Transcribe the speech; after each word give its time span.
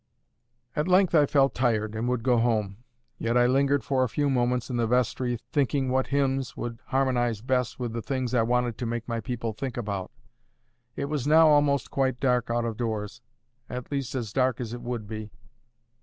At 0.75 0.87
length 0.87 1.13
I 1.13 1.27
felt 1.27 1.53
tired, 1.53 1.93
and 1.93 2.09
would 2.09 2.23
go 2.23 2.37
home. 2.39 2.77
Yet 3.19 3.37
I 3.37 3.45
lingered 3.45 3.83
for 3.83 4.03
a 4.03 4.09
few 4.09 4.31
moments 4.31 4.67
in 4.71 4.77
the 4.77 4.87
vestry, 4.87 5.37
thinking 5.51 5.89
what 5.91 6.07
hymns 6.07 6.57
would 6.57 6.79
harmonize 6.87 7.41
best 7.41 7.79
with 7.79 7.93
the 7.93 8.01
things 8.01 8.33
I 8.33 8.41
wanted 8.41 8.79
to 8.79 8.87
make 8.87 9.07
my 9.07 9.19
people 9.19 9.53
think 9.53 9.77
about. 9.77 10.09
It 10.95 11.05
was 11.05 11.27
now 11.27 11.49
almost 11.49 11.91
quite 11.91 12.19
dark 12.19 12.49
out 12.49 12.65
of 12.65 12.77
doors—at 12.77 13.91
least 13.91 14.15
as 14.15 14.33
dark 14.33 14.59
as 14.59 14.73
it 14.73 14.81
would 14.81 15.05
be. 15.05 15.29